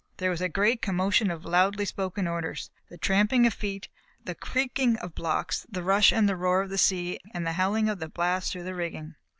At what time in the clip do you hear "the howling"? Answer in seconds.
7.45-7.87